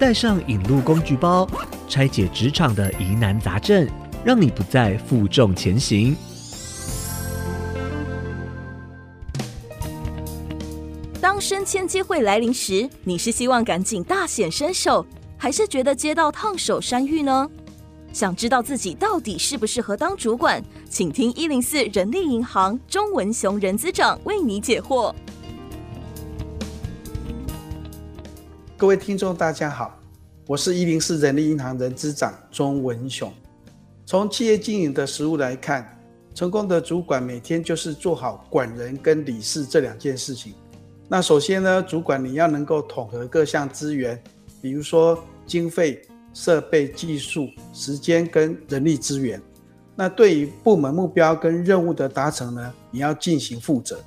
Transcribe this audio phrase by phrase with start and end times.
[0.00, 1.46] 带上引路工具包，
[1.86, 3.86] 拆解职场的疑难杂症，
[4.24, 6.16] 让你不再负重前行。
[11.20, 15.04] 当升迁机会来临时，你是希望赶紧大显身手，
[15.36, 17.46] 还是觉得接到烫手山芋呢？
[18.10, 25.14] 想知道自己到底适不适合当主管，请听一零四人力银行钟文雄人资长为你解惑。
[28.80, 30.00] 各位听众，大家好，
[30.46, 33.30] 我是一零四人力银行人资长钟文雄。
[34.06, 36.00] 从企业经营的实务来看，
[36.34, 40.54] 成功的主管每天就是做好管人跟理事这两件事情。
[41.10, 44.18] 那首先呢，主管你要能够统合各项资源，
[44.62, 46.02] 比如说经费。
[46.32, 49.42] 设备、技术、时间跟人力资源，
[49.96, 54.00] 那对于部门目标跟任务的达成呢，你要进行负责。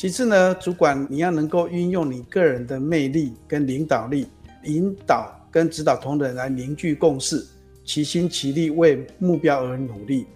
[0.00, 4.26] 其次呢，主管你要能够运用你个人的魅力跟领导力，
[4.64, 7.46] 引导跟指导同仁来凝聚共识，
[7.84, 10.26] 齐心齐力为目标而努力。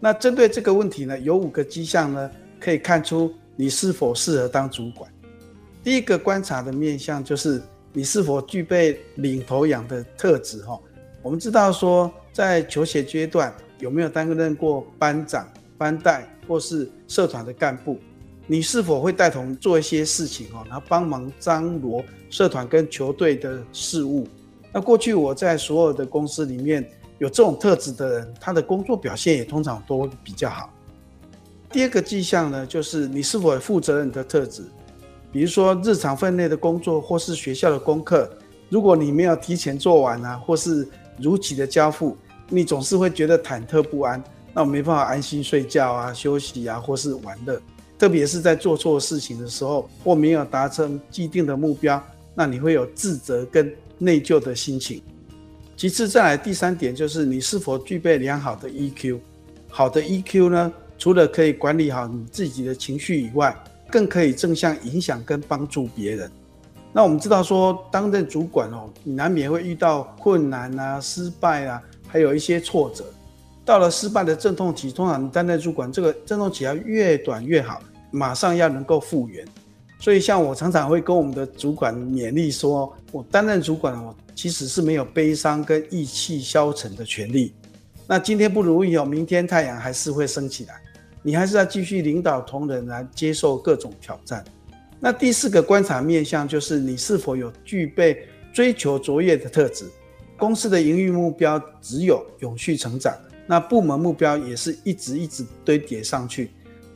[0.00, 5.08] 那针对这个问题呢，有五个迹象呢，可以看出你是否适合当主管。
[5.84, 7.62] 第一个观察的面向就是。
[7.94, 10.62] 你是否具备领头羊的特质？
[10.62, 10.80] 哈，
[11.20, 17.98] 我们知道说，在求学阶段有没有担任过班长、班代或是社团的干部？
[18.52, 20.46] 你是否会带头做一些事情？
[20.48, 24.28] 哦，然后帮忙张罗社团跟球队的事务？
[24.70, 26.86] 那过去我在所有的公司里面
[27.16, 30.68] 有这种特质的人，他的工作表现也通常都会比较好。
[31.70, 34.62] 第二个迹象呢，就是你是否有负责任的特质？
[35.32, 38.30] 比如说日常分内的工作或是学校的功课，
[38.68, 40.86] 如果你没有提前做完啊，或是
[41.16, 42.18] 如期的交付，
[42.50, 47.58] 你总是会觉得忐忑不安，那我没办法安心睡觉啊、休息啊，或是玩乐。
[48.02, 55.00] 特别是在做错事情的时候，或没有达成既定的目标，那你会有自责跟内疚的心情。
[55.76, 59.20] 其次，再来第三点就是你是否具备良好的 EQ。
[59.68, 63.56] 好的 EQ 呢，除了可以管理好你自己的情绪以外，
[63.88, 66.28] 更可以正向影响跟帮助别人。
[66.92, 73.04] 那我们知道说，担任主管哦，你难免会遇到困难啊、失败啊，还有一些挫折。
[73.64, 77.80] 到了失败的阵痛期，通常你担任主管，这个阵痛期要越短越好，
[78.12, 79.44] 马上要能够复原。
[79.98, 87.52] 所以，像我常常会跟我们的主管勉励说，我担任主管哦，其实是没有悲伤跟意气消沉的权利。
[88.06, 90.74] 那今天不如意哦，明天太阳还是会升起来。
[91.22, 94.44] 你还是要继续领导同仁来接受各种挑战。
[94.98, 99.84] 那第四个观察面向就是你是否有具备追求卓越的特质。
[100.36, 106.50] 公司的营运目标只有永续成长，那部门目标也是一直一直堆叠上去。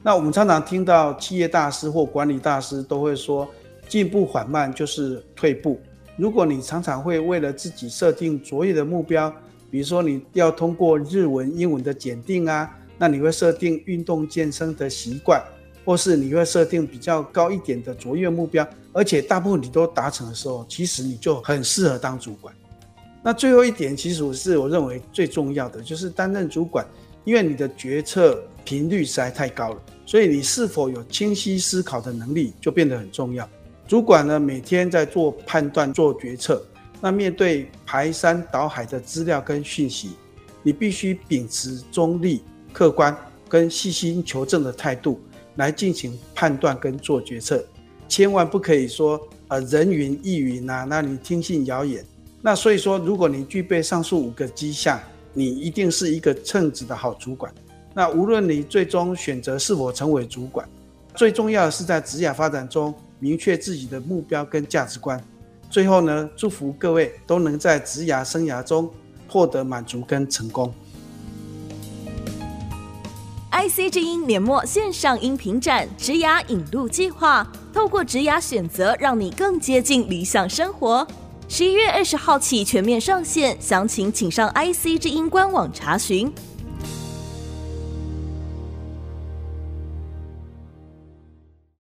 [0.06, 3.49] 那我们常常听到企业大师或管理大师都会说，
[3.89, 5.81] 进步缓慢就是退步。
[6.17, 9.28] 如果你常常会为了自己设定卓越的目标，
[9.69, 12.71] 比如说你要通过日文、英文的检定啊。
[12.97, 15.43] 那你会设定运动健身的习惯，
[15.84, 22.55] 或是你会设定比较高一点的卓越目标，而且大部分你都达成的时候，其实你就很适合当主管。
[23.25, 26.87] 那最后一点，其实是我认为最重要的，就是担任主管，
[27.25, 33.47] 因为你的决策频率实在太高了，所以你是否有清晰思考的能力就变得很重要。
[33.87, 36.65] 主管呢，每天在做判断、做决策，
[37.00, 40.12] 那面对排山倒海的资料跟讯息，
[40.62, 42.43] 你必须秉持中立。
[42.72, 43.16] 客观
[43.49, 45.19] 跟细心求证的态度
[45.55, 47.65] 来进行判断跟做决策，
[48.06, 49.19] 千万不可以说
[49.49, 52.05] 呃人云亦云呐，那你听信谣言。
[52.43, 55.00] 那所以说，如果你具备上述五个迹象，
[55.33, 57.53] 你一定是一个称职的好主管。
[57.97, 60.69] 那无论你最终选择是否成为主管，
[61.15, 65.19] 最重要的是在职业发展中明确自己的目标跟价值观。
[65.71, 68.91] 最后呢，祝福各位都能在职涯生涯中
[69.27, 70.71] 获得满足跟成功。
[73.51, 81.09] IC 之音年末线上音频展职涯引路计划，透过职涯选择，让你更接近理想生活。
[81.49, 86.31] 十一月二十号起全面上线，详情请上 IC 之音官网查询。